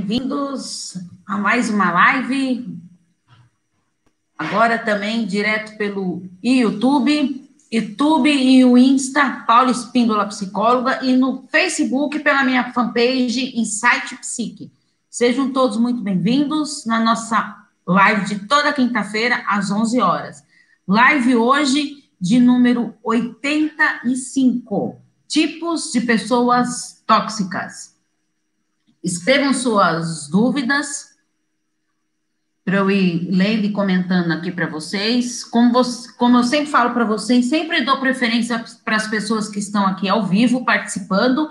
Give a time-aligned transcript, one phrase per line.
[0.00, 2.74] bem-vindos a mais uma live.
[4.38, 12.18] Agora também direto pelo YouTube, YouTube e o Insta, Paula Espíndola Psicóloga, e no Facebook
[12.20, 14.72] pela minha fanpage Insight Psique.
[15.10, 20.42] Sejam todos muito bem-vindos na nossa live de toda quinta-feira, às 11 horas.
[20.88, 24.98] Live hoje de número 85,
[25.28, 27.99] tipos de pessoas tóxicas.
[29.02, 31.10] Escrevam suas dúvidas
[32.64, 35.42] para eu ir lendo e comentando aqui para vocês.
[35.42, 39.58] Como, você, como eu sempre falo para vocês, sempre dou preferência para as pessoas que
[39.58, 41.50] estão aqui ao vivo participando.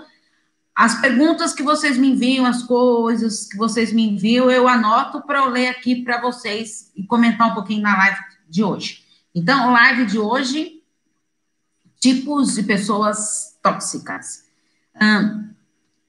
[0.74, 5.40] As perguntas que vocês me enviam, as coisas que vocês me enviam, eu anoto para
[5.40, 9.04] eu ler aqui para vocês e comentar um pouquinho na live de hoje.
[9.34, 10.82] Então, live de hoje,
[12.00, 14.44] tipos de pessoas tóxicas.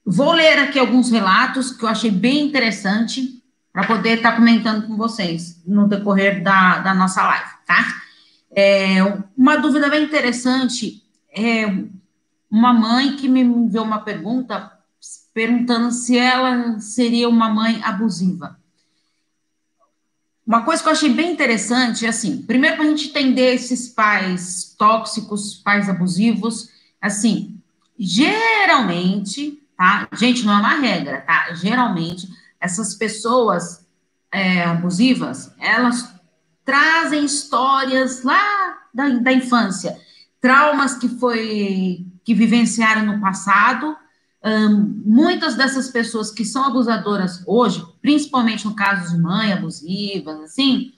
[0.04, 3.40] Vou ler aqui alguns relatos que eu achei bem interessante
[3.72, 8.02] para poder estar tá comentando com vocês no decorrer da, da nossa live, tá?
[8.50, 8.98] É,
[9.36, 11.02] uma dúvida bem interessante
[11.34, 11.66] é
[12.50, 14.70] uma mãe que me enviou uma pergunta
[15.32, 18.60] perguntando se ela seria uma mãe abusiva.
[20.46, 23.88] Uma coisa que eu achei bem interessante é assim, primeiro para a gente entender esses
[23.88, 26.68] pais tóxicos, pais abusivos,
[27.00, 27.56] assim,
[27.98, 30.08] geralmente tá?
[30.12, 31.52] Gente, não é uma regra, tá?
[31.54, 32.28] Geralmente,
[32.60, 33.84] essas pessoas
[34.30, 36.08] é, abusivas, elas
[36.64, 39.98] trazem histórias lá da, da infância,
[40.40, 43.96] traumas que foi que vivenciaram no passado.
[45.04, 50.92] Muitas dessas pessoas que são abusadoras hoje, principalmente no caso de mãe abusivas, assim,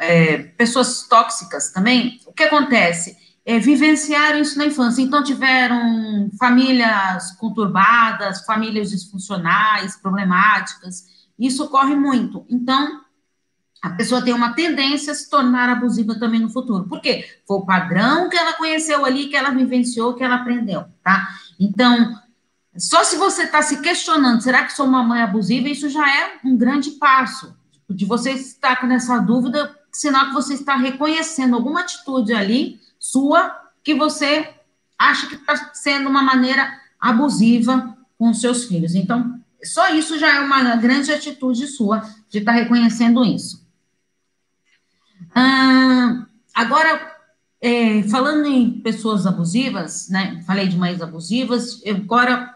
[0.00, 3.18] é, pessoas tóxicas também, o que acontece?
[3.48, 5.00] É, vivenciaram isso na infância.
[5.00, 11.06] Então, tiveram famílias conturbadas, famílias disfuncionais, problemáticas.
[11.38, 12.44] Isso ocorre muito.
[12.50, 13.00] Então,
[13.80, 16.84] a pessoa tem uma tendência a se tornar abusiva também no futuro.
[16.86, 17.24] Por quê?
[17.46, 21.26] Foi o padrão que ela conheceu ali, que ela vivenciou, que ela aprendeu, tá?
[21.58, 22.20] Então,
[22.76, 25.70] só se você está se questionando, será que sou uma mãe abusiva?
[25.70, 27.56] Isso já é um grande passo
[27.88, 33.54] de você estar com essa dúvida, sinal que você está reconhecendo alguma atitude ali sua
[33.82, 34.54] que você
[34.98, 38.94] acha que está sendo uma maneira abusiva com seus filhos.
[38.94, 43.66] Então, só isso já é uma grande atitude sua de estar tá reconhecendo isso.
[45.34, 47.16] Ah, agora,
[47.60, 50.42] é, falando em pessoas abusivas, né?
[50.46, 52.54] Falei de mães abusivas, agora,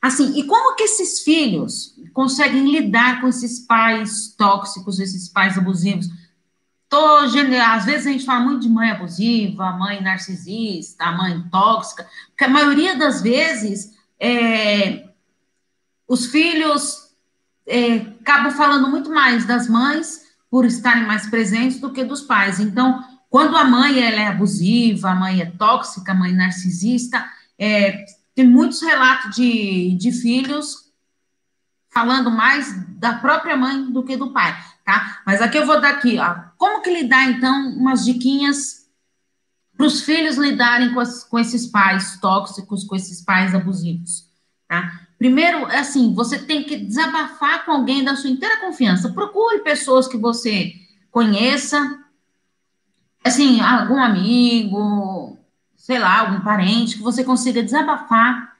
[0.00, 6.08] assim, e como que esses filhos conseguem lidar com esses pais tóxicos, esses pais abusivos?
[6.88, 12.44] Tô, às vezes a gente fala muito de mãe abusiva, mãe narcisista, mãe tóxica, porque
[12.44, 15.08] a maioria das vezes é,
[16.06, 17.10] os filhos
[17.66, 22.60] é, acabam falando muito mais das mães por estarem mais presentes do que dos pais.
[22.60, 27.24] Então, quando a mãe ela é abusiva, a mãe é tóxica, a mãe narcisista,
[27.58, 30.92] é, tem muitos relatos de, de filhos
[31.90, 35.22] falando mais da própria mãe do que do pai tá?
[35.24, 38.84] Mas aqui eu vou dar aqui, ó, como que lidar, então, umas diquinhas
[39.76, 44.28] para os filhos lidarem com, as, com esses pais tóxicos, com esses pais abusivos,
[44.68, 45.00] tá?
[45.18, 49.12] Primeiro, é assim, você tem que desabafar com alguém da sua inteira confiança.
[49.12, 50.74] Procure pessoas que você
[51.10, 51.98] conheça,
[53.24, 55.38] assim, algum amigo,
[55.76, 58.54] sei lá, algum parente, que você consiga desabafar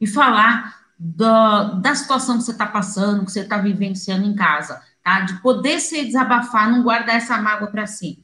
[0.00, 4.82] e falar da, da situação que você está passando, que você está vivenciando em casa
[5.08, 5.20] tá?
[5.22, 8.22] De poder se desabafar, não guardar essa mágoa para si.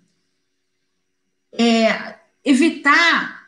[1.53, 3.43] É, evitar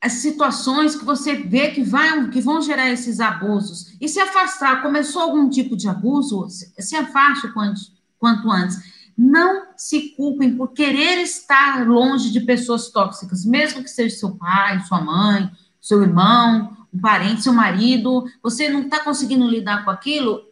[0.00, 4.82] as situações que você vê que, vai, que vão gerar esses abusos e se afastar.
[4.82, 7.80] Começou algum tipo de abuso, se afaste quanto,
[8.18, 8.78] quanto antes.
[9.18, 14.78] Não se culpem por querer estar longe de pessoas tóxicas, mesmo que seja seu pai,
[14.80, 18.26] sua mãe, seu irmão, um parente, seu marido.
[18.42, 20.42] Você não está conseguindo lidar com aquilo,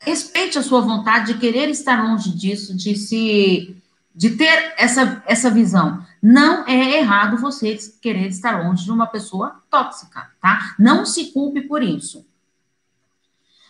[0.00, 3.76] respeite a sua vontade de querer estar longe disso, de se
[4.12, 6.04] de ter essa, essa visão.
[6.20, 10.74] Não é errado você querer estar longe de uma pessoa tóxica, tá?
[10.78, 12.26] Não se culpe por isso.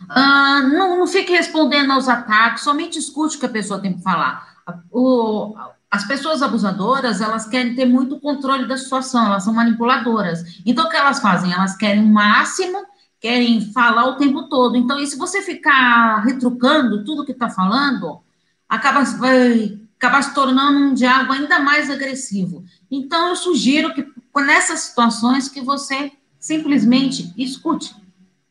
[0.08, 4.02] Ah, não, não fique respondendo aos ataques, somente escute o que a pessoa tem para
[4.02, 4.48] falar.
[4.90, 5.54] O,
[5.90, 10.60] as pessoas abusadoras, elas querem ter muito controle da situação, elas são manipuladoras.
[10.64, 11.52] Então, o que elas fazem?
[11.52, 12.78] Elas querem o máximo
[13.20, 14.76] querem falar o tempo todo.
[14.76, 18.20] Então, e se você ficar retrucando tudo que está falando,
[18.68, 22.64] acaba, vai acabar se tornando um diálogo ainda mais agressivo.
[22.90, 24.06] Então, eu sugiro que
[24.36, 27.94] nessas situações que você simplesmente escute,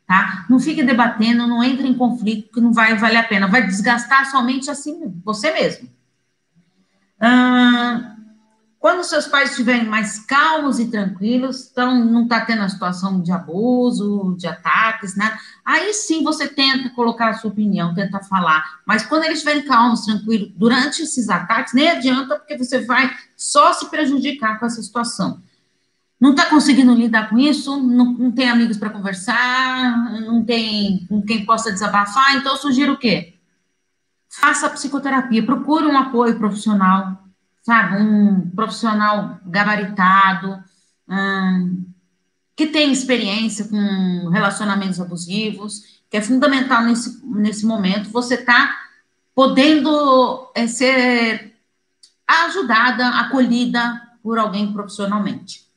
[0.06, 0.46] tá?
[0.48, 4.30] Não fique debatendo, não entre em conflito, que não vai valer a pena, vai desgastar
[4.30, 5.90] somente assim você mesmo.
[7.20, 8.16] Ah,
[8.80, 13.30] quando seus pais estiverem mais calmos e tranquilos, então não está tendo a situação de
[13.30, 15.38] abuso, de ataques, né?
[15.66, 18.64] Aí sim você tenta colocar a sua opinião, tenta falar.
[18.86, 23.74] Mas quando eles estiverem calmos, tranquilos, durante esses ataques, nem adianta, porque você vai só
[23.74, 25.42] se prejudicar com essa situação.
[26.18, 31.22] Não está conseguindo lidar com isso, não, não tem amigos para conversar, não tem com
[31.22, 33.36] quem possa desabafar, então eu sugiro o quê?
[34.30, 37.29] Faça psicoterapia, procure um apoio profissional,
[37.62, 40.64] sabe, um profissional gabaritado,
[41.08, 41.86] hum,
[42.56, 48.76] que tem experiência com relacionamentos abusivos, que é fundamental nesse, nesse momento, você está
[49.34, 51.56] podendo é, ser
[52.28, 55.68] ajudada, acolhida por alguém profissionalmente.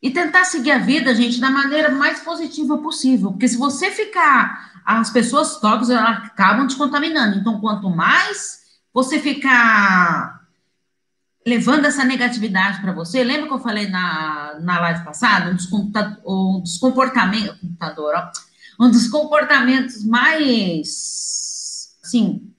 [0.00, 4.80] E tentar seguir a vida, gente, da maneira mais positiva possível, porque se você ficar,
[4.84, 8.65] as pessoas tóxicas, elas acabam te contaminando, então quanto mais
[8.96, 10.46] você ficar
[11.46, 15.54] levando essa negatividade para você, lembra que eu falei na, na live passada, um
[16.62, 18.30] dos, comportamentos, computador, ó,
[18.80, 22.50] um dos comportamentos mais, assim,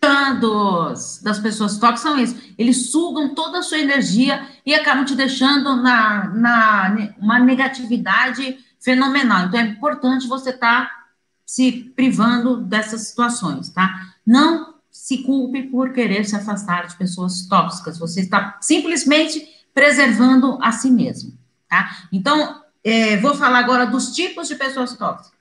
[0.00, 5.74] das pessoas tóxicas são esses, eles sugam toda a sua energia e acabam te deixando
[5.74, 9.46] na, na uma negatividade fenomenal.
[9.46, 11.04] Então, é importante você estar tá
[11.44, 14.12] se privando dessas situações, tá?
[14.24, 14.71] Não
[15.02, 17.98] se culpe por querer se afastar de pessoas tóxicas.
[17.98, 19.44] Você está simplesmente
[19.74, 21.36] preservando a si mesmo,
[21.68, 22.06] tá?
[22.12, 25.40] Então, é, vou falar agora dos tipos de pessoas tóxicas.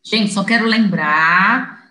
[0.00, 1.90] Gente, só quero lembrar,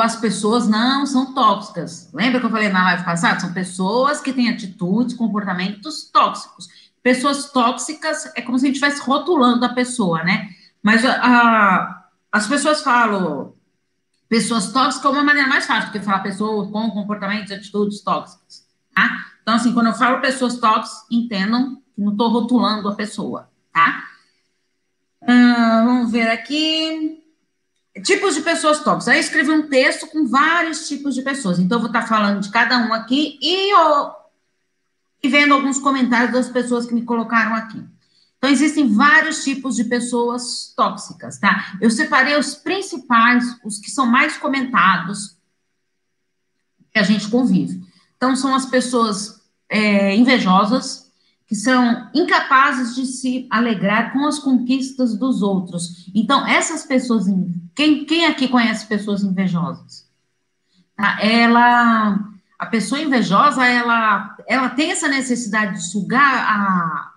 [0.00, 2.10] as pessoas não são tóxicas.
[2.14, 3.40] Lembra que eu falei na live passada?
[3.40, 6.66] São pessoas que têm atitudes, comportamentos tóxicos.
[7.02, 10.48] Pessoas tóxicas é como se a gente estivesse rotulando a pessoa, né?
[10.82, 12.01] Mas a,
[12.32, 13.54] as pessoas falam
[14.26, 18.66] pessoas tóxicas é uma maneira mais fácil do que falar pessoas com comportamentos atitudes tóxicas,
[18.94, 19.26] tá?
[19.42, 24.04] Então, assim, quando eu falo pessoas tóxicas, entendam que não estou rotulando a pessoa, tá?
[25.20, 27.22] Hum, vamos ver aqui.
[28.02, 29.08] Tipos de pessoas tóxicas.
[29.08, 31.58] Aí eu escrevi um texto com vários tipos de pessoas.
[31.58, 34.12] Então, eu vou estar falando de cada um aqui e, eu,
[35.22, 37.84] e vendo alguns comentários das pessoas que me colocaram aqui.
[38.42, 41.78] Então, existem vários tipos de pessoas tóxicas, tá?
[41.80, 45.36] Eu separei os principais, os que são mais comentados,
[46.90, 47.80] que a gente convive.
[48.16, 51.08] Então, são as pessoas é, invejosas,
[51.46, 56.10] que são incapazes de se alegrar com as conquistas dos outros.
[56.12, 57.26] Então, essas pessoas,
[57.76, 60.10] quem, quem aqui conhece pessoas invejosas?
[60.96, 61.16] Tá?
[61.22, 62.18] Ela,
[62.58, 67.11] a pessoa invejosa, ela, ela tem essa necessidade de sugar a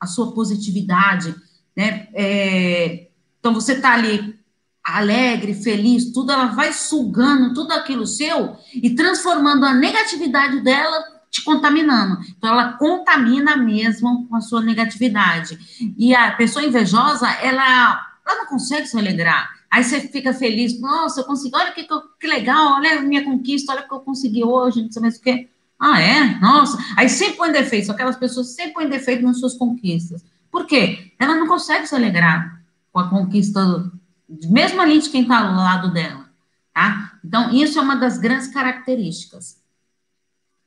[0.00, 1.34] a sua positividade,
[1.76, 2.08] né?
[2.14, 3.08] É,
[3.38, 4.38] então você está ali
[4.82, 11.42] alegre, feliz, tudo, ela vai sugando tudo aquilo seu e transformando a negatividade dela, te
[11.42, 12.18] contaminando.
[12.36, 15.58] Então ela contamina mesmo com a sua negatividade.
[15.96, 19.50] E a pessoa invejosa, ela, ela não consegue se alegrar.
[19.70, 21.86] Aí você fica feliz, nossa, eu consegui, olha que,
[22.18, 25.16] que legal, olha a minha conquista, olha o que eu consegui hoje, não sei mais
[25.16, 25.48] o que.
[25.80, 26.38] Ah, é?
[26.38, 26.76] Nossa.
[26.94, 30.22] Aí sempre põe defeito, aquelas pessoas sempre põem defeito nas suas conquistas.
[30.50, 31.12] Por quê?
[31.18, 32.62] Ela não consegue se alegrar
[32.92, 33.90] com a conquista,
[34.28, 36.28] mesmo ali de quem está ao lado dela,
[36.74, 37.18] tá?
[37.24, 39.58] Então, isso é uma das grandes características.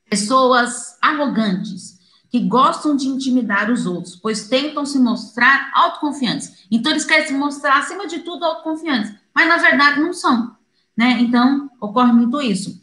[0.09, 6.65] Pessoas arrogantes, que gostam de intimidar os outros, pois tentam se mostrar autoconfiantes.
[6.71, 10.55] Então, eles querem se mostrar, acima de tudo, autoconfiantes, mas na verdade não são,
[10.97, 11.17] né?
[11.19, 12.82] Então, ocorre muito isso.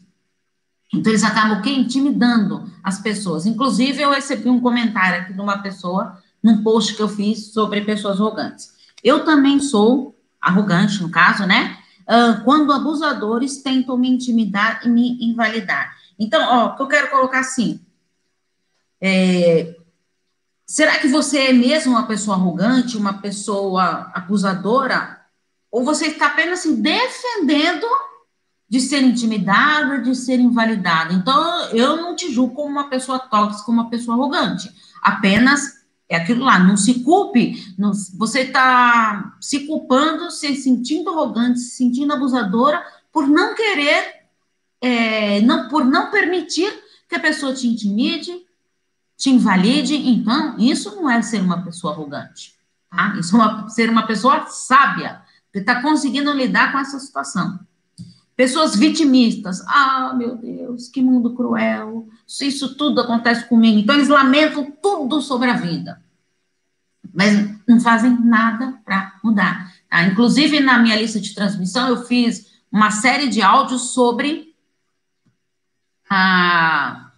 [0.93, 1.69] Então, eles acabam o quê?
[1.69, 3.45] Intimidando as pessoas.
[3.45, 7.81] Inclusive, eu recebi um comentário aqui de uma pessoa, num post que eu fiz sobre
[7.81, 8.73] pessoas arrogantes.
[9.03, 11.77] Eu também sou arrogante, no caso, né?
[12.01, 15.95] Uh, quando abusadores tentam me intimidar e me invalidar.
[16.19, 17.79] Então, ó, que eu quero colocar assim.
[18.99, 19.75] É,
[20.65, 25.21] será que você é mesmo uma pessoa arrogante, uma pessoa acusadora?
[25.71, 27.87] Ou você está apenas assim, defendendo
[28.71, 31.13] de ser intimidada, de ser invalidada.
[31.13, 34.71] Então, eu não te julgo como uma pessoa tóxica, como uma pessoa arrogante.
[35.01, 41.59] Apenas é aquilo lá, não se culpe, não, você está se culpando, se sentindo arrogante,
[41.59, 44.21] se sentindo abusadora, por não querer,
[44.79, 46.71] é, não, por não permitir
[47.09, 48.31] que a pessoa te intimide,
[49.17, 49.95] te invalide.
[49.95, 52.55] Então, isso não é ser uma pessoa arrogante.
[52.89, 53.17] Tá?
[53.19, 57.59] Isso é uma, ser uma pessoa sábia, que está conseguindo lidar com essa situação.
[58.41, 59.61] Pessoas vitimistas.
[59.67, 62.09] Ah, meu Deus, que mundo cruel.
[62.41, 63.77] Isso tudo acontece comigo.
[63.77, 66.03] Então, eles lamentam tudo sobre a vida.
[67.13, 69.71] mas não fazem nada para mudar.
[69.87, 70.05] Tá?
[70.05, 74.55] Inclusive, na minha lista de transmissão, eu fiz uma série de áudios sobre
[76.09, 77.11] a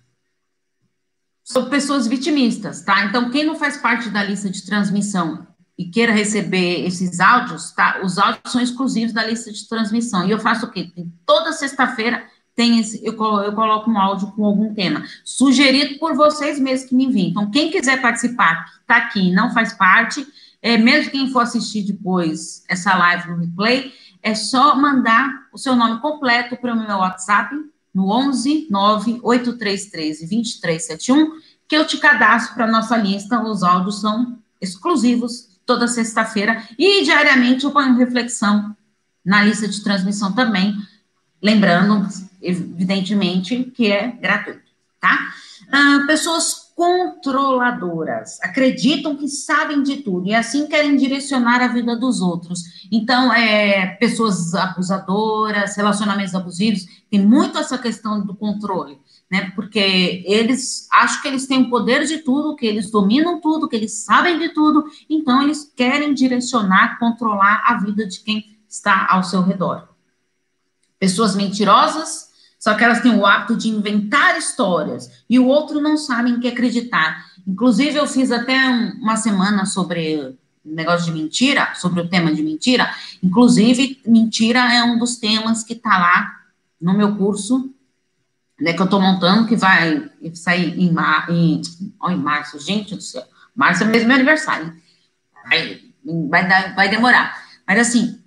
[1.42, 3.06] sobre pessoas vitimistas, tá?
[3.06, 8.02] Então, quem não faz parte da lista de transmissão e queira receber esses áudios, tá?
[8.04, 10.28] Os áudios são exclusivos da lista de transmissão.
[10.28, 10.92] E eu faço o quê?
[11.26, 12.24] Toda sexta-feira
[12.56, 16.96] tem esse, eu, eu coloco um áudio com algum tema, sugerido por vocês mesmos que
[16.96, 17.30] me enviam.
[17.30, 20.26] Então, quem quiser participar, está aqui e não faz parte,
[20.62, 25.76] é, mesmo quem for assistir depois essa live no replay, é só mandar o seu
[25.76, 27.56] nome completo para o meu WhatsApp,
[27.94, 31.32] no 11 98313 2371,
[31.68, 33.44] que eu te cadastro para a nossa lista.
[33.44, 38.76] Os áudios são exclusivos toda sexta-feira e diariamente eu ponho reflexão
[39.24, 40.76] na lista de transmissão também,
[41.42, 42.08] lembrando,
[42.42, 44.62] evidentemente, que é gratuito,
[45.00, 45.18] tá?
[45.72, 52.20] Ah, pessoas controladoras acreditam que sabem de tudo e assim querem direcionar a vida dos
[52.20, 52.88] outros.
[52.92, 58.98] Então, é, pessoas abusadoras, relacionamentos abusivos, tem muito essa questão do controle,
[59.30, 59.52] né?
[59.56, 63.76] Porque eles acham que eles têm o poder de tudo, que eles dominam tudo, que
[63.76, 69.24] eles sabem de tudo, então eles querem direcionar, controlar a vida de quem está ao
[69.24, 69.90] seu redor.
[71.00, 75.98] Pessoas mentirosas, só que elas têm o hábito de inventar histórias e o outro não
[75.98, 77.26] sabe em que acreditar.
[77.46, 78.58] Inclusive, eu fiz até
[79.02, 82.90] uma semana sobre negócio de mentira, sobre o tema de mentira.
[83.22, 86.32] Inclusive, mentira é um dos temas que está lá
[86.80, 87.70] no meu curso,
[88.64, 91.62] né, que eu estou montando, que vai sair em, mar, em,
[92.02, 92.58] oh, em março.
[92.60, 93.22] Gente do céu,
[93.54, 94.74] março é mesmo meu aniversário.
[95.50, 95.82] Vai,
[96.30, 97.38] vai, dar, vai demorar.
[97.68, 98.18] Mas, assim,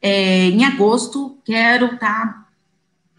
[0.00, 2.46] é, em agosto, quero estar tá,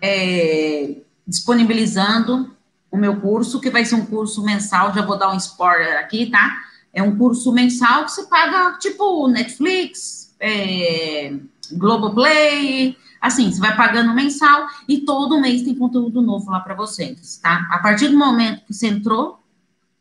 [0.02, 0.96] é,
[1.28, 2.56] disponibilizando
[2.90, 6.28] o meu curso, que vai ser um curso mensal, já vou dar um spoiler aqui,
[6.28, 6.58] tá?
[6.94, 11.34] É um curso mensal que você paga, tipo, Netflix, é,
[11.74, 17.38] Globoplay, assim, você vai pagando mensal e todo mês tem conteúdo novo lá para vocês,
[17.38, 17.68] tá?
[17.70, 19.40] A partir do momento que você entrou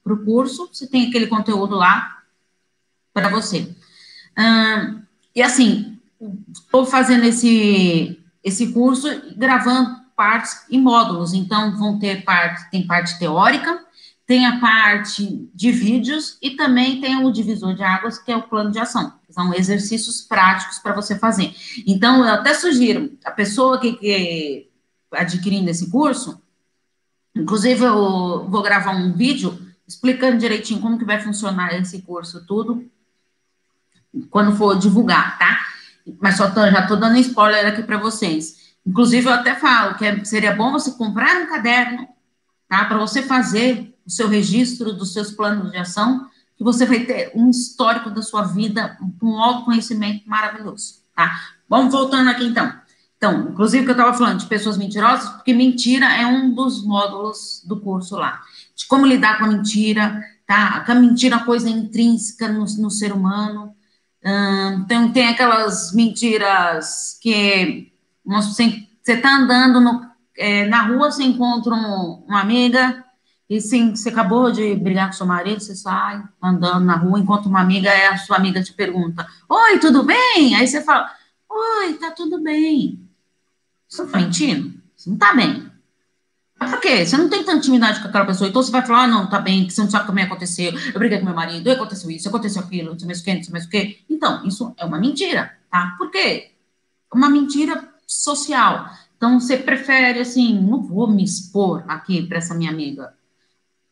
[0.03, 2.23] para o curso, você tem aquele conteúdo lá
[3.13, 3.77] para você.
[4.39, 5.03] Hum,
[5.37, 5.99] e assim,
[6.51, 11.33] estou fazendo esse, esse curso gravando partes e módulos.
[11.33, 13.85] Então, vão ter parte, tem parte teórica,
[14.27, 18.43] tem a parte de vídeos e também tem o divisor de águas, que é o
[18.43, 19.20] plano de ação.
[19.31, 21.55] São exercícios práticos para você fazer.
[21.87, 24.71] Então, eu até sugiro, a pessoa que, que
[25.13, 26.41] adquirindo esse curso,
[27.35, 32.89] inclusive eu vou gravar um vídeo explicando direitinho como que vai funcionar esse curso, tudo,
[34.31, 35.59] quando for divulgar, tá?
[36.21, 38.75] Mas só tô, já estou dando spoiler aqui para vocês.
[38.87, 42.09] Inclusive, eu até falo que é, seria bom você comprar um caderno,
[42.69, 42.85] tá?
[42.85, 46.30] Para você fazer o seu registro dos seus planos de ação,
[46.61, 51.33] que você vai ter um histórico da sua vida, um autoconhecimento maravilhoso, tá?
[51.67, 52.71] Vamos voltando aqui então.
[53.17, 57.63] Então, inclusive que eu estava falando de pessoas mentirosas, porque mentira é um dos módulos
[57.67, 58.43] do curso lá.
[58.77, 60.85] De como lidar com a mentira, tá?
[60.87, 63.75] A mentira é uma coisa intrínseca no, no ser humano,
[64.23, 67.91] então, tem aquelas mentiras que
[68.25, 73.05] você está andando no, é, na rua, você encontra um, uma amiga,
[73.51, 77.49] e sim, você acabou de brigar com seu marido, você sai andando na rua, encontra
[77.49, 80.55] uma amiga, e a sua amiga te pergunta: Oi, tudo bem?
[80.55, 81.13] Aí você fala:
[81.49, 83.05] Oi, tá tudo bem.
[83.89, 84.81] Você está mentindo?
[84.97, 85.69] Você não está bem.
[86.57, 87.05] Por quê?
[87.05, 89.41] Você não tem tanta intimidade com aquela pessoa, então você vai falar, ah, não, tá
[89.41, 92.63] bem, que você não sabe como aconteceu, eu briguei com meu marido, aconteceu isso, aconteceu
[92.63, 94.05] aquilo, não sei mais o que, não sei mais o que.
[94.11, 95.95] Então, isso é uma mentira, tá?
[95.99, 96.53] Por quê?
[97.13, 98.91] Uma mentira social.
[99.17, 103.15] Então, você prefere, assim, não vou me expor aqui para essa minha amiga,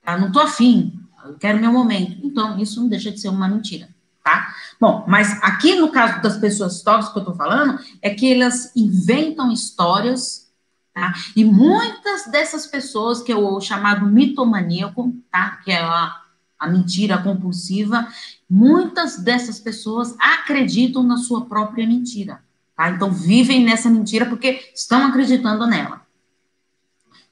[0.08, 0.16] tá?
[0.16, 2.18] Não tô afim, eu quero meu momento.
[2.24, 3.90] Então, isso não deixa de ser uma mentira,
[4.24, 4.54] tá?
[4.80, 8.74] Bom, mas aqui no caso das pessoas tóxicas que eu tô falando, é que elas
[8.74, 10.48] inventam histórias
[10.94, 11.12] Tá?
[11.36, 15.60] E muitas dessas pessoas, que é o chamado mitomaníaco, tá?
[15.62, 16.22] que é a,
[16.58, 18.08] a mentira compulsiva,
[18.50, 22.42] muitas dessas pessoas acreditam na sua própria mentira.
[22.76, 22.90] Tá?
[22.90, 26.02] Então, vivem nessa mentira porque estão acreditando nela.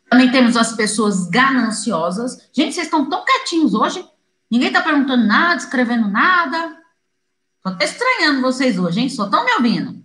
[0.08, 2.48] Também temos as pessoas gananciosas.
[2.52, 4.04] Gente, vocês estão tão quietinhos hoje.
[4.50, 6.76] Ninguém está perguntando nada, escrevendo nada.
[7.56, 9.08] Estou até estranhando vocês hoje, hein?
[9.08, 10.02] Só estão me ouvindo.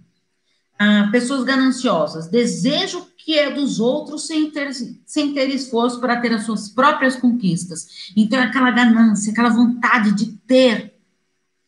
[0.80, 2.28] Ah, pessoas gananciosas.
[2.28, 4.72] Desejo que é dos outros sem ter,
[5.06, 8.12] sem ter esforço para ter as suas próprias conquistas.
[8.18, 10.96] Então, é aquela ganância, aquela vontade de ter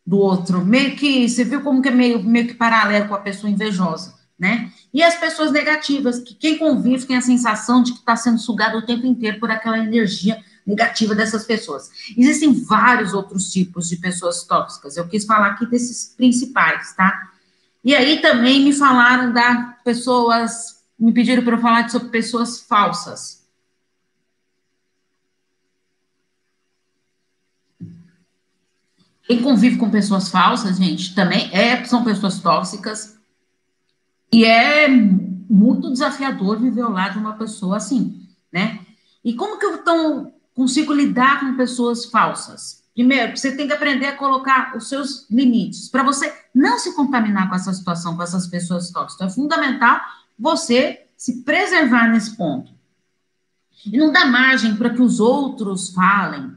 [0.05, 3.21] do outro, meio que, você viu como que é meio, meio que paralelo com a
[3.21, 4.71] pessoa invejosa, né?
[4.93, 8.77] E as pessoas negativas, que quem convive tem a sensação de que está sendo sugado
[8.77, 11.89] o tempo inteiro por aquela energia negativa dessas pessoas.
[12.15, 14.95] Existem vários outros tipos de pessoas tóxicas.
[14.95, 17.31] Eu quis falar aqui desses principais, tá?
[17.83, 23.43] E aí também me falaram da pessoas, me pediram para eu falar sobre pessoas falsas.
[29.23, 33.12] Quem convive com pessoas falsas, gente, também é, são pessoas tóxicas.
[34.33, 38.79] E é muito desafiador viver ao lado de uma pessoa assim, né?
[39.23, 42.83] E como que eu então, consigo lidar com pessoas falsas?
[42.95, 47.47] Primeiro, você tem que aprender a colocar os seus limites, para você não se contaminar
[47.47, 49.13] com essa situação, com essas pessoas tóxicas.
[49.15, 50.01] Então, é fundamental
[50.37, 52.71] você se preservar nesse ponto.
[53.85, 56.53] E não dá margem para que os outros falem,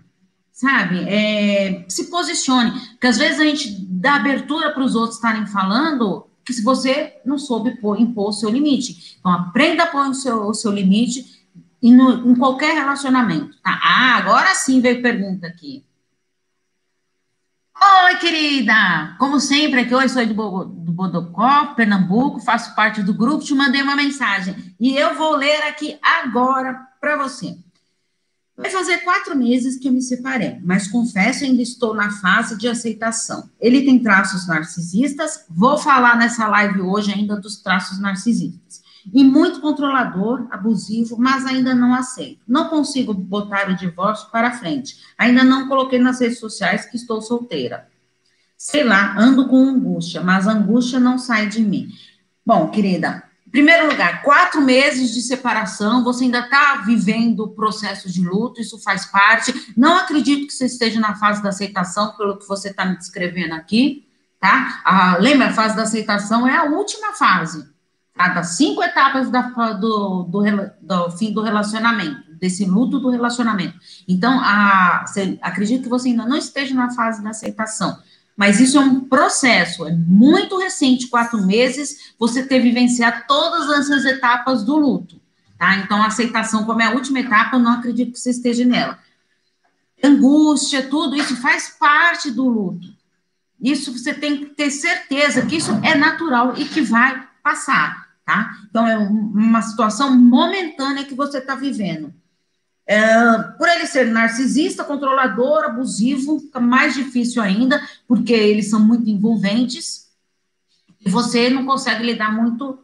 [0.51, 1.01] sabe?
[1.07, 6.26] É, se posicione, porque às vezes a gente dá abertura para os outros estarem falando
[6.47, 9.17] que se você não soube pôr, impor o seu limite.
[9.19, 11.45] Então, aprenda a pôr o seu, o seu limite
[11.83, 13.81] e no, em qualquer relacionamento, tá?
[13.83, 15.85] Ah, agora sim veio pergunta aqui.
[17.79, 19.17] Oi, querida!
[19.19, 23.83] Como sempre, aqui hoje sou do, do Bodocó, Pernambuco, faço parte do grupo, te mandei
[23.83, 24.55] uma mensagem.
[24.79, 27.59] E eu vou ler aqui agora para você.
[28.57, 32.67] Vai fazer quatro meses que eu me separei, mas confesso ainda estou na fase de
[32.67, 33.51] aceitação.
[33.61, 38.83] Ele tem traços narcisistas, vou falar nessa live hoje ainda dos traços narcisistas.
[39.13, 42.41] E muito controlador, abusivo, mas ainda não aceito.
[42.49, 44.97] Não consigo botar o divórcio para frente.
[45.17, 47.87] Ainda não coloquei nas redes sociais que estou solteira.
[48.57, 51.89] Sei lá, ando com angústia, mas a angústia não sai de mim.
[52.45, 58.27] Bom, querida, primeiro lugar, quatro meses de separação, você ainda está vivendo o processo de
[58.27, 59.73] luto, isso faz parte.
[59.77, 63.55] Não acredito que você esteja na fase da aceitação, pelo que você está me descrevendo
[63.55, 64.07] aqui,
[64.41, 64.83] tá?
[64.85, 67.67] Ah, lembra, a fase da aceitação é a última fase,
[68.15, 68.29] tá?
[68.29, 69.43] Das cinco etapas da,
[69.75, 70.43] do, do,
[70.83, 73.79] do fim do relacionamento, desse luto do relacionamento.
[74.07, 75.05] Então, a,
[75.41, 77.97] acredito que você ainda não esteja na fase da aceitação.
[78.37, 84.05] Mas isso é um processo, é muito recente, quatro meses, você ter vivenciado todas essas
[84.05, 85.19] etapas do luto,
[85.59, 85.77] tá?
[85.79, 88.99] Então, a aceitação como é a última etapa, eu não acredito que você esteja nela.
[90.05, 92.95] Angústia, tudo isso faz parte do luto.
[93.59, 98.51] Isso você tem que ter certeza que isso é natural e que vai passar, tá?
[98.69, 102.13] Então, é uma situação momentânea que você está vivendo.
[102.87, 109.11] É, por ele ser narcisista, controlador, abusivo, fica mais difícil ainda, porque eles são muito
[109.11, 110.07] envolventes,
[111.07, 112.79] e você não consegue lidar muito.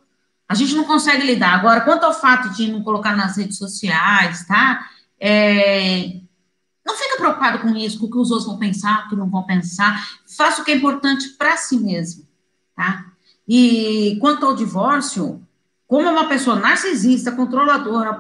[0.48, 1.54] A gente não consegue lidar.
[1.54, 4.86] Agora, quanto ao fato de não colocar nas redes sociais, tá?
[5.18, 6.20] É,
[6.84, 9.30] não fica preocupado com isso, com o que os outros vão pensar, o que não
[9.30, 10.20] vão pensar.
[10.36, 12.26] Faça o que é importante para si mesmo,
[12.76, 13.06] tá?
[13.48, 15.44] E quanto ao divórcio,
[15.92, 18.18] como é uma pessoa narcisista, controladora,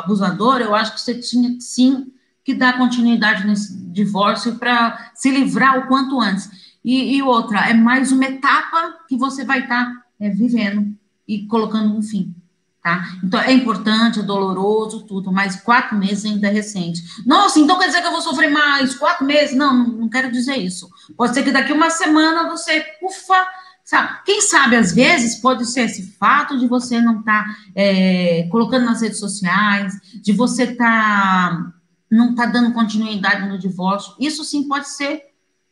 [0.00, 2.12] abusadora, eu acho que você tinha sim
[2.44, 6.50] que dar continuidade nesse divórcio para se livrar o quanto antes.
[6.84, 10.94] E, e, outra, é mais uma etapa que você vai estar tá, é, vivendo
[11.26, 12.34] e colocando um fim.
[12.82, 13.02] Tá?
[13.24, 17.02] Então, é importante, é doloroso, tudo, mas quatro meses ainda é recente.
[17.24, 19.56] Nossa, então quer dizer que eu vou sofrer mais quatro meses?
[19.56, 20.86] Não, não, não quero dizer isso.
[21.16, 23.42] Pode ser que daqui uma semana você, ufa,
[23.90, 24.20] Sabe?
[24.24, 28.84] Quem sabe, às vezes, pode ser esse fato de você não estar tá, é, colocando
[28.84, 31.72] nas redes sociais, de você tá,
[32.08, 34.14] não estar tá dando continuidade no divórcio.
[34.20, 35.24] Isso sim pode ser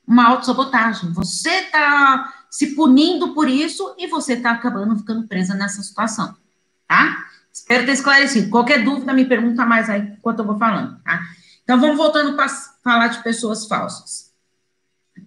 [0.05, 1.13] uma autossabotagem.
[1.13, 6.35] Você está se punindo por isso e você está acabando ficando presa nessa situação,
[6.89, 7.25] tá?
[7.53, 8.51] Espero ter esclarecido.
[8.51, 11.21] Qualquer dúvida, me pergunta mais aí enquanto eu vou falando, tá?
[11.63, 12.49] Então, vamos voltando para
[12.83, 14.33] falar de pessoas falsas.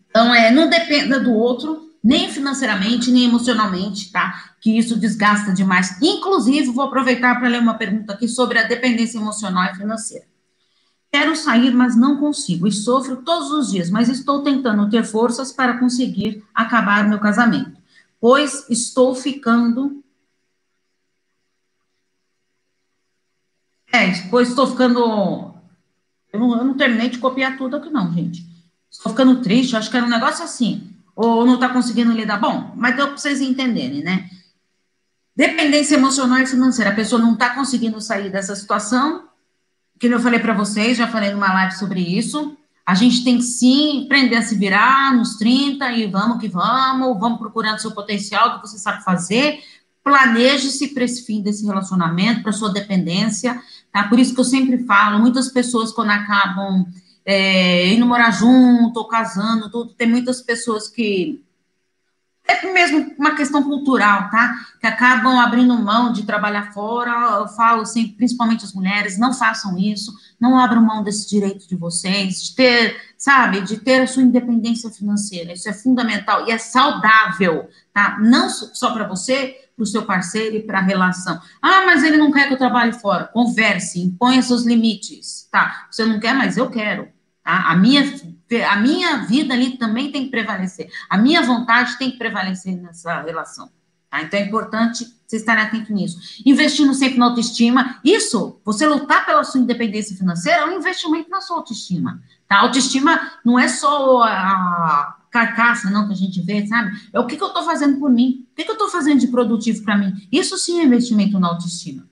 [0.10, 4.56] Então, é, não dependa do outro, nem financeiramente, nem emocionalmente, tá?
[4.60, 6.02] Que isso desgasta demais.
[6.02, 10.26] Inclusive, vou aproveitar para ler uma pergunta aqui sobre a dependência emocional e financeira.
[11.12, 15.52] Quero sair, mas não consigo e sofro todos os dias, mas estou tentando ter forças
[15.52, 17.78] para conseguir acabar meu casamento,
[18.20, 20.02] pois estou ficando.
[23.94, 25.54] É, pois estou ficando.
[26.32, 28.50] Eu não, eu não terminei de copiar tudo aqui, não, gente.
[28.90, 30.91] Estou ficando triste, acho que era um negócio assim
[31.22, 32.40] ou não está conseguindo lidar.
[32.40, 34.28] Bom, mas deu para vocês entenderem, né?
[35.36, 36.90] Dependência emocional e financeira.
[36.90, 39.26] A pessoa não está conseguindo sair dessa situação.
[40.00, 42.58] Que eu falei para vocês, já falei numa live sobre isso.
[42.84, 47.20] A gente tem que sim aprender a se virar nos 30 e vamos que vamos,
[47.20, 49.60] vamos procurando seu potencial, que você sabe fazer.
[50.04, 53.62] Planeje-se para esse fim desse relacionamento, para sua dependência,
[53.94, 54.08] tá?
[54.08, 56.88] Por isso que eu sempre falo, muitas pessoas quando acabam
[57.26, 59.94] é, indo morar junto, ou casando, tudo.
[59.94, 61.44] Tem muitas pessoas que
[62.48, 64.54] é mesmo uma questão cultural, tá?
[64.80, 67.12] Que acabam abrindo mão de trabalhar fora.
[67.40, 71.76] Eu falo sempre, principalmente as mulheres, não façam isso, não abram mão desse direito de
[71.76, 75.54] vocês, de ter, sabe, de ter a sua independência financeira.
[75.54, 78.18] Isso é fundamental e é saudável, tá?
[78.20, 81.42] Não só para você, para o seu parceiro e para a relação.
[81.60, 83.26] Ah, mas ele não quer que eu trabalhe fora.
[83.26, 85.88] Converse, imponha seus limites, tá?
[85.90, 87.08] Você não quer, mas eu quero.
[87.44, 87.72] Tá?
[87.72, 88.04] A, minha,
[88.70, 90.88] a minha vida ali também tem que prevalecer.
[91.10, 93.72] A minha vontade tem que prevalecer nessa relação.
[94.10, 94.22] Tá?
[94.22, 96.20] Então é importante você estar atento nisso.
[96.46, 98.00] Investindo sempre na autoestima.
[98.04, 102.22] Isso, você lutar pela sua independência financeira é um investimento na sua autoestima.
[102.48, 102.58] Tá?
[102.58, 106.92] A autoestima não é só a carcaça, não, que a gente vê, sabe?
[107.14, 108.46] É o que, que eu estou fazendo por mim.
[108.52, 110.14] O que, que eu estou fazendo de produtivo para mim.
[110.32, 112.08] Isso sim é investimento na autoestima.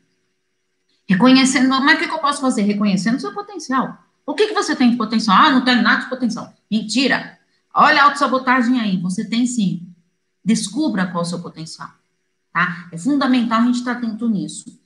[1.07, 2.61] Reconhecendo, mas o que, que eu posso fazer?
[2.61, 3.97] Reconhecendo seu potencial.
[4.25, 5.35] O que, que você tem de potencial?
[5.35, 6.53] Ah, não tenho nada de potencial.
[6.71, 7.37] Mentira.
[7.73, 8.97] Olha a autossabotagem aí.
[9.01, 9.87] Você tem sim.
[10.43, 11.89] Descubra qual é o seu potencial.
[12.53, 12.87] Tá?
[12.91, 14.79] É fundamental a gente estar atento nisso.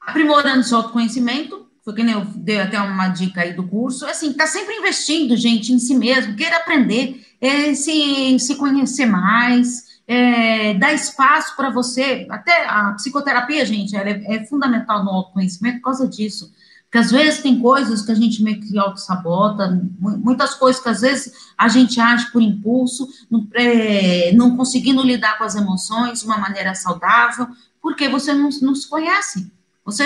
[0.00, 4.32] Aprimorando seu autoconhecimento, foi que nem eu dei até uma dica aí do curso, assim,
[4.32, 10.74] tá sempre investindo, gente, em si mesmo, queira aprender, é, se, se conhecer mais, é,
[10.74, 16.08] dar espaço para você, até a psicoterapia, gente, é, é fundamental no autoconhecimento por causa
[16.08, 16.52] disso.
[16.84, 21.00] Porque às vezes tem coisas que a gente meio que auto-sabota, muitas coisas que às
[21.00, 26.26] vezes a gente age por impulso, não, é, não conseguindo lidar com as emoções de
[26.26, 27.48] uma maneira saudável,
[27.82, 29.50] porque você não, não se conhece.
[29.84, 30.04] Você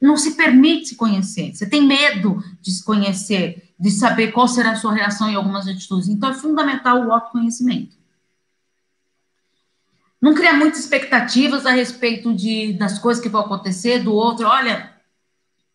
[0.00, 1.54] não se permite se conhecer.
[1.54, 5.68] Você tem medo de se conhecer, de saber qual será a sua reação em algumas
[5.68, 6.08] atitudes.
[6.08, 7.96] Então, é fundamental o autoconhecimento.
[10.20, 14.48] Não criar muitas expectativas a respeito de, das coisas que vão acontecer, do outro.
[14.48, 14.92] Olha,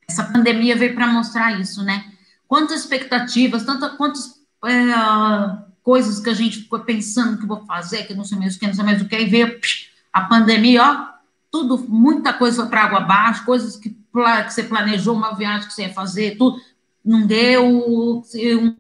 [0.07, 2.11] essa pandemia veio para mostrar isso, né?
[2.45, 8.13] Quantas expectativas, tantas, quantas é, coisas que a gente ficou pensando que vou fazer, que
[8.13, 10.83] não sei mais o que, não sei mais o que, e veio psh, a pandemia,
[10.83, 11.13] ó,
[11.49, 15.83] tudo, muita coisa para água abaixo, coisas que, que você planejou, uma viagem que você
[15.83, 16.59] ia fazer, tudo
[17.03, 18.75] não deu, um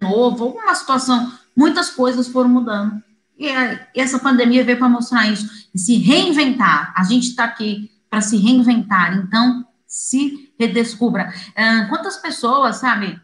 [0.00, 3.02] novo, alguma situação, muitas coisas foram mudando.
[3.38, 6.92] E, e essa pandemia veio para mostrar isso, se reinventar.
[6.96, 11.32] A gente está aqui para se reinventar, então se redescubra.
[11.50, 13.20] Uh, quantas pessoas, sabe,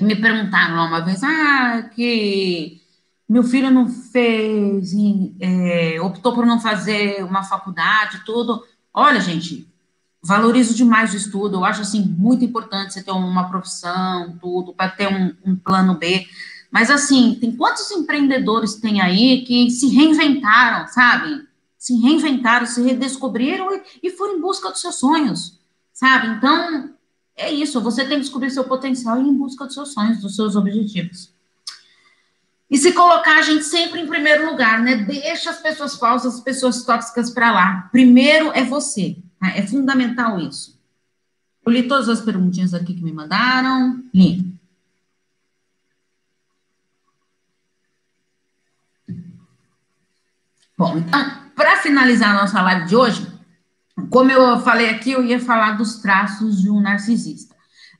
[0.00, 2.80] me perguntaram uma vez, ah, que
[3.28, 4.92] meu filho não fez,
[5.40, 8.62] é, optou por não fazer uma faculdade, tudo.
[8.92, 9.71] Olha, gente,
[10.22, 14.90] valorizo demais o estudo, eu acho, assim, muito importante você ter uma profissão, tudo, para
[14.90, 16.26] ter um, um plano B.
[16.70, 21.46] Mas, assim, tem quantos empreendedores tem aí que se reinventaram, sabe?
[21.82, 25.58] se reinventaram, se redescobriram e, e foram em busca dos seus sonhos,
[25.92, 26.28] sabe?
[26.28, 26.94] Então,
[27.36, 30.20] é isso, você tem que descobrir seu potencial e ir em busca dos seus sonhos,
[30.20, 31.34] dos seus objetivos.
[32.70, 34.94] E se colocar a gente sempre em primeiro lugar, né?
[34.94, 37.88] Deixa as pessoas falsas, as pessoas tóxicas para lá.
[37.90, 39.56] Primeiro é você, tá?
[39.56, 40.80] é fundamental isso.
[41.64, 44.02] Eu li todas as perguntinhas aqui que me mandaram.
[44.12, 44.52] Li.
[50.76, 53.32] Bom, então, para finalizar a nossa live de hoje,
[54.10, 57.54] como eu falei aqui, eu ia falar dos traços de um narcisista.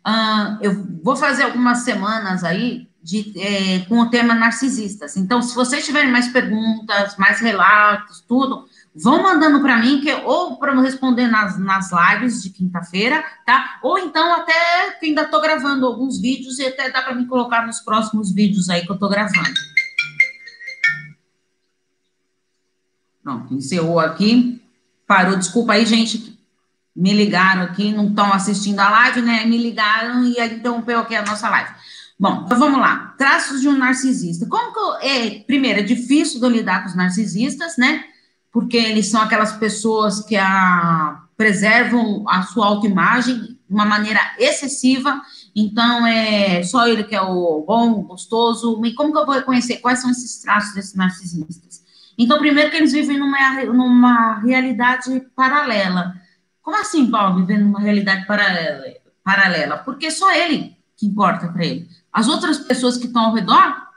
[0.06, 5.16] Uh, eu vou fazer algumas semanas aí de, é, com o tema narcisistas.
[5.16, 10.58] Então, se vocês tiverem mais perguntas, mais relatos, tudo, vão mandando para mim, que ou
[10.58, 13.78] para eu responder nas, nas lives de quinta-feira, tá?
[13.82, 14.52] Ou então até
[15.00, 18.68] que ainda estou gravando alguns vídeos e até dá para me colocar nos próximos vídeos
[18.68, 19.50] aí que eu estou gravando.
[23.22, 24.60] Pronto, encerrou aqui.
[25.06, 25.36] Parou.
[25.36, 26.38] Desculpa aí, gente.
[26.94, 29.46] Me ligaram aqui, não estão assistindo a live, né?
[29.46, 31.70] Me ligaram e aí interrompeu aqui a nossa live.
[32.18, 33.14] Bom, então vamos lá.
[33.16, 34.46] Traços de um narcisista.
[34.46, 38.04] Como que eu, é, primeiro, é difícil de lidar com os narcisistas, né?
[38.52, 45.20] Porque eles são aquelas pessoas que a, preservam a sua autoimagem de uma maneira excessiva.
[45.56, 48.80] Então, é só ele que é o bom, gostoso.
[48.84, 51.82] E como que eu vou reconhecer quais são esses traços desses narcisistas?
[52.16, 56.14] Então, primeiro que eles vivem numa, numa realidade paralela.
[56.60, 58.84] Como assim, Paulo, vivendo numa realidade paralela?
[59.24, 59.78] paralela?
[59.78, 61.88] Porque só ele que importa para ele.
[62.12, 63.88] As outras pessoas que estão ao redor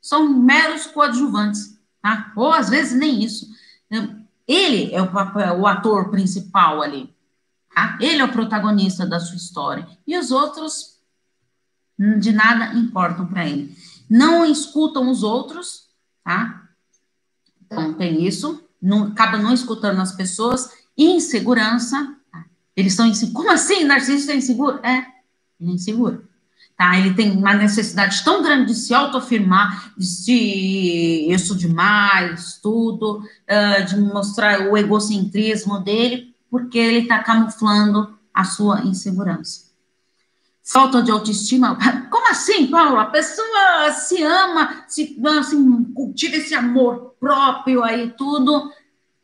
[0.00, 2.32] são meros coadjuvantes, tá?
[2.34, 3.46] Ou às vezes nem isso.
[4.46, 7.14] Ele é o, papel, o ator principal ali,
[7.74, 7.98] tá?
[8.00, 9.86] Ele é o protagonista da sua história.
[10.06, 10.98] E os outros
[12.20, 13.76] de nada importam para ele.
[14.08, 15.88] Não escutam os outros,
[16.22, 16.68] tá?
[17.66, 22.16] Então, tem isso, não, acaba não escutando as pessoas, insegurança,
[22.74, 23.36] eles estão inseguros.
[23.36, 24.78] Como assim, narcisista é inseguro?
[24.84, 25.06] É,
[25.60, 26.27] ele é inseguro.
[26.78, 26.96] Tá?
[26.96, 33.18] Ele tem uma necessidade tão grande de se autoafirmar, de se eu sou demais, tudo,
[33.18, 39.66] uh, de mostrar o egocentrismo dele, porque ele está camuflando a sua insegurança.
[40.62, 41.76] Falta de autoestima.
[42.08, 43.00] Como assim, Paulo?
[43.00, 48.70] A pessoa se ama, se assim, cultiva esse amor próprio aí, tudo.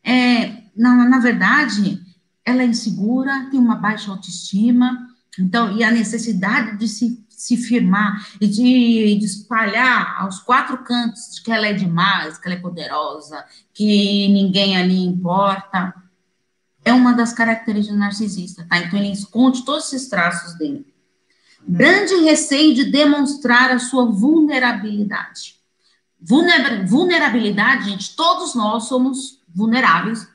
[0.03, 2.03] É, na, na verdade,
[2.45, 8.27] ela é insegura, tem uma baixa autoestima, então, e a necessidade de se, se firmar
[8.41, 13.45] e de, de espalhar aos quatro cantos que ela é demais, que ela é poderosa,
[13.73, 15.95] que ninguém ali importa,
[16.85, 18.79] é uma das características do narcisista, tá?
[18.79, 20.87] Então, ele esconde todos esses traços dele.
[21.67, 25.55] Grande receio de demonstrar a sua vulnerabilidade.
[26.21, 30.29] Vulnerabilidade, gente, todos nós somos vulneráveis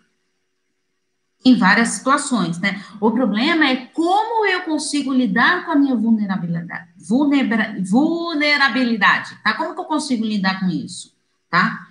[1.44, 2.84] em várias situações, né?
[3.00, 6.90] O problema é como eu consigo lidar com a minha vulnerabilidade,
[7.90, 9.54] vulnerabilidade, tá?
[9.54, 11.16] Como que eu consigo lidar com isso,
[11.50, 11.88] tá?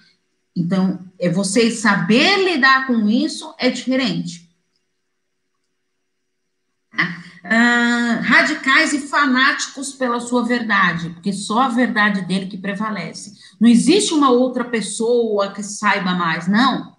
[0.55, 4.47] Então, é você saber lidar com isso é diferente.
[7.45, 13.33] Uh, radicais e fanáticos pela sua verdade, porque só a verdade dele que prevalece.
[13.59, 16.98] Não existe uma outra pessoa que saiba mais, não.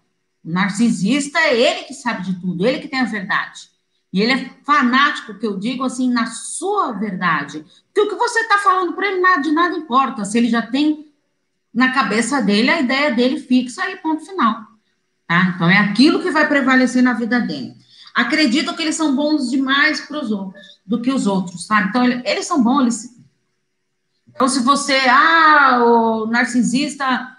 [0.49, 3.69] O narcisista é ele que sabe de tudo, ele que tem a verdade.
[4.11, 7.63] E ele é fanático, que eu digo assim, na sua verdade.
[7.85, 10.25] Porque o que você está falando para ele, nada, de nada importa.
[10.25, 11.13] Se ele já tem
[11.71, 14.65] na cabeça dele a ideia dele fixa e ponto final.
[15.27, 15.53] Tá?
[15.55, 17.75] Então, é aquilo que vai prevalecer na vida dele.
[18.15, 21.89] Acreditam que eles são bons demais para os outros, do que os outros, sabe?
[21.89, 23.19] Então, eles são bons, eles...
[24.27, 27.37] Então, se você, ah, o narcisista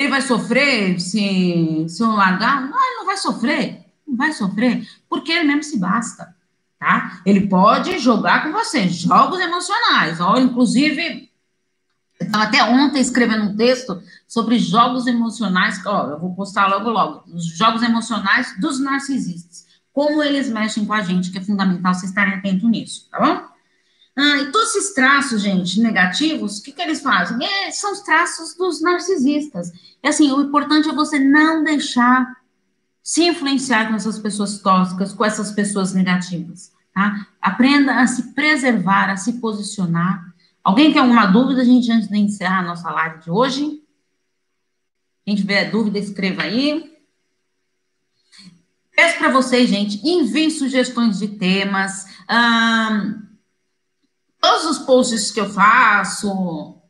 [0.00, 2.62] ele vai sofrer se, se eu largar?
[2.62, 3.84] Não, ele não vai sofrer.
[4.08, 6.34] Não vai sofrer, porque ele mesmo se basta,
[6.78, 7.20] tá?
[7.24, 10.18] Ele pode jogar com você, jogos emocionais.
[10.20, 11.30] Ó, inclusive,
[12.18, 16.90] eu estava até ontem escrevendo um texto sobre jogos emocionais, ó, eu vou postar logo
[16.90, 19.66] logo, os jogos emocionais dos narcisistas.
[19.92, 23.49] Como eles mexem com a gente, que é fundamental vocês estarem atentos nisso, tá bom?
[24.16, 27.38] Ah, e todos esses traços, gente, negativos, o que, que eles fazem?
[27.44, 29.72] É, são os traços dos narcisistas.
[30.02, 32.36] E assim, o importante é você não deixar
[33.02, 37.26] se influenciar com essas pessoas tóxicas, com essas pessoas negativas, tá?
[37.40, 40.34] Aprenda a se preservar, a se posicionar.
[40.62, 43.82] Alguém tem alguma dúvida, gente, antes de encerrar a nossa live de hoje?
[45.24, 46.90] Quem tiver dúvida, escreva aí.
[48.94, 52.06] Peço para vocês, gente, enviem sugestões de temas.
[54.40, 56.80] Todos os posts que eu faço,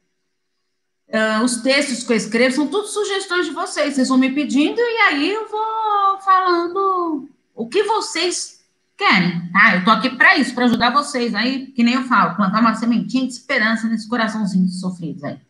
[1.08, 3.94] uh, os textos que eu escrevo, são tudo sugestões de vocês.
[3.94, 8.60] Vocês vão me pedindo e aí eu vou falando o que vocês
[8.96, 9.76] querem, tá?
[9.76, 11.34] Eu tô aqui para isso, para ajudar vocês.
[11.34, 15.40] Aí, que nem eu falo, plantar uma sementinha de esperança nesse coraçãozinho sofridos aí.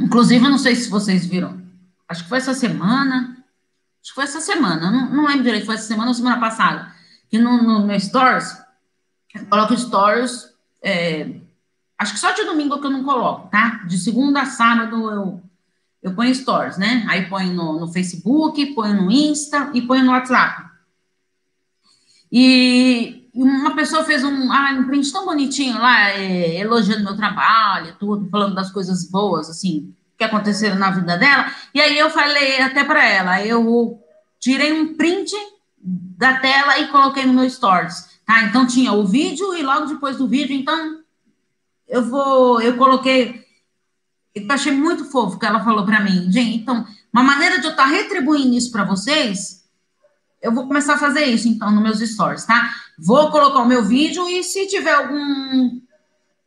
[0.00, 1.60] Inclusive, eu não sei se vocês viram,
[2.08, 3.36] acho que foi essa semana,
[4.00, 6.91] acho que foi essa semana, não, não lembro direito, foi essa semana ou semana passada
[7.32, 8.58] que no, no, no Stories,
[9.34, 10.52] eu coloco Stories,
[10.84, 11.30] é,
[11.98, 13.82] acho que só de domingo que eu não coloco, tá?
[13.86, 15.42] De segunda a sábado eu,
[16.02, 17.06] eu ponho Stories, né?
[17.08, 20.62] Aí ponho no, no Facebook, ponho no Insta e ponho no WhatsApp.
[22.30, 27.96] E uma pessoa fez um, ah, um print tão bonitinho lá, é, elogiando meu trabalho,
[27.98, 31.50] tudo, falando das coisas boas, assim, que aconteceram na vida dela.
[31.72, 33.98] E aí eu falei até para ela, eu
[34.38, 35.34] tirei um print
[35.82, 38.44] da tela e coloquei no meu stories, tá?
[38.44, 41.00] Então tinha o vídeo e logo depois do vídeo, então
[41.88, 43.44] eu vou, eu coloquei,
[44.34, 47.72] eu achei muito fofo que ela falou para mim, gente, então, uma maneira de eu
[47.72, 49.68] estar tá retribuindo isso para vocês,
[50.40, 52.70] eu vou começar a fazer isso, então, nos meus stories, tá?
[52.98, 55.80] Vou colocar o meu vídeo e se tiver algum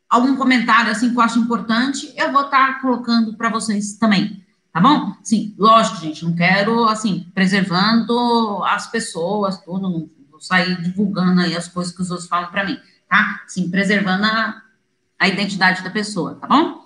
[0.07, 4.44] algum comentário assim que eu acho importante, eu vou estar tá colocando para vocês também,
[4.75, 5.15] Tá bom?
[5.23, 11.55] Sim, lógico, gente, não quero, assim, preservando as pessoas, tudo, não vou sair divulgando aí
[11.55, 12.77] as coisas que os outros falam para mim,
[13.09, 13.41] tá?
[13.47, 14.61] Sim, preservando a,
[15.17, 16.83] a identidade da pessoa, tá bom?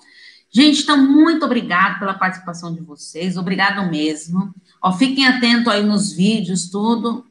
[0.51, 4.53] Gente, então, muito obrigado pela participação de vocês, obrigado mesmo.
[4.79, 7.25] Ó, fiquem atentos aí nos vídeos, tudo.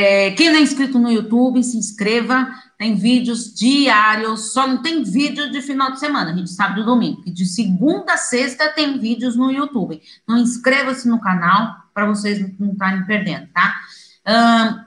[0.00, 2.54] É, quem não é inscrito no YouTube, se inscreva.
[2.78, 6.86] Tem vídeos diários, só não tem vídeo de final de semana, a gente sabe do
[6.86, 7.24] domingo.
[7.24, 10.00] de segunda a sexta tem vídeos no YouTube.
[10.22, 13.74] Então, inscreva-se no canal para vocês não estarem perdendo, tá?
[14.24, 14.84] Um,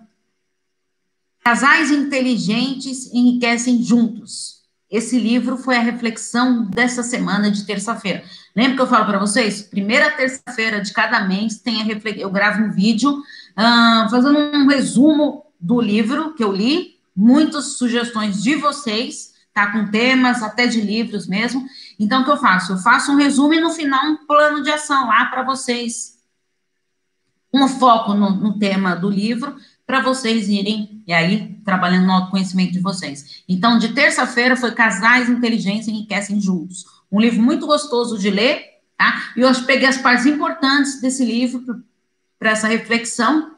[1.44, 4.62] casais inteligentes enriquecem juntos.
[4.90, 8.24] Esse livro foi a reflexão dessa semana de terça-feira.
[8.56, 9.62] Lembra que eu falo para vocês?
[9.62, 11.86] Primeira terça-feira de cada mês tem a.
[12.18, 13.22] Eu gravo um vídeo
[13.58, 19.72] uh, fazendo um resumo do livro que eu li, muitas sugestões de vocês, tá?
[19.72, 21.66] Com temas, até de livros mesmo.
[22.00, 22.74] Então, o que eu faço?
[22.74, 26.20] Eu faço um resumo e no final um plano de ação lá para vocês.
[27.54, 32.72] Um foco no, no tema do livro, para vocês irem, e aí, trabalhando no autoconhecimento
[32.72, 33.44] de vocês.
[33.48, 36.86] Então, de terça-feira foi Casais Inteligentes Enriquecem Juntos.
[37.12, 38.64] Um livro muito gostoso de ler,
[38.98, 39.34] tá?
[39.36, 41.84] E hoje peguei as partes importantes desse livro
[42.42, 43.52] para essa reflexão,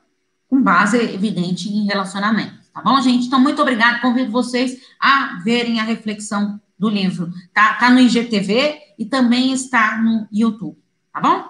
[0.50, 2.54] com base evidente em relacionamento.
[2.74, 3.28] Tá bom, gente?
[3.28, 4.02] Então, muito obrigada.
[4.02, 7.32] Convido vocês a verem a reflexão do livro.
[7.54, 10.78] Tá, tá no IGTV e também está no YouTube.
[11.14, 11.48] Tá bom?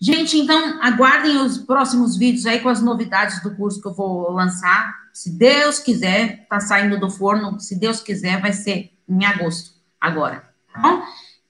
[0.00, 4.30] Gente, então, aguardem os próximos vídeos aí com as novidades do curso que eu vou
[4.32, 4.90] lançar.
[5.12, 7.60] Se Deus quiser, tá saindo do forno.
[7.60, 10.48] Se Deus quiser, vai ser em agosto, agora.
[10.72, 11.02] Tá bom?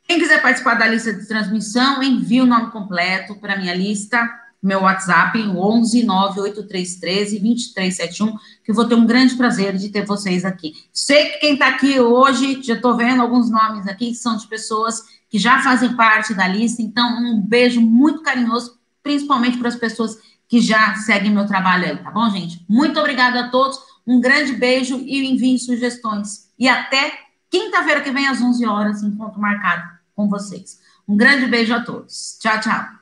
[0.02, 4.28] Quem quiser participar da lista de transmissão, envie o nome completo para minha lista,
[4.62, 10.74] meu WhatsApp, 11 98313 2371, que vou ter um grande prazer de ter vocês aqui.
[10.92, 14.46] Sei que quem está aqui hoje, já estou vendo alguns nomes aqui, que são de
[14.46, 16.82] pessoas que já fazem parte da lista.
[16.82, 21.96] Então, um beijo muito carinhoso, principalmente para as pessoas que já seguem meu trabalho aí,
[21.96, 22.64] tá bom, gente?
[22.68, 26.50] Muito obrigada a todos, um grande beijo e enviem sugestões.
[26.58, 27.12] E até
[27.48, 30.80] quinta-feira que vem, às 11 horas, encontro marcado com vocês.
[31.08, 32.36] Um grande beijo a todos.
[32.40, 32.99] Tchau, tchau.